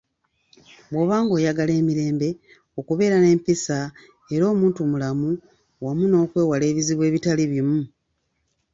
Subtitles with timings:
[0.89, 2.29] Bwoba ng'oyagala emirembe,
[2.79, 3.77] okubeera nempisa,
[4.33, 5.29] era omuntu mulamu
[5.83, 7.81] wamu n'okwewala ebizibu ebitali bimu